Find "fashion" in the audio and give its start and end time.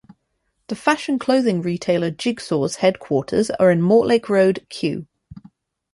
0.75-1.19